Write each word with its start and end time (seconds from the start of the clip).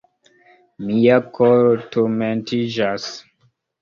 Mia 0.85 1.19
koro 1.39 1.69
turmentiĝas. 1.97 3.07